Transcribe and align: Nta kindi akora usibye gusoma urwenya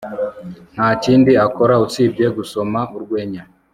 Nta 0.75 0.89
kindi 1.03 1.31
akora 1.45 1.73
usibye 1.85 2.27
gusoma 2.37 2.79
urwenya 2.95 3.43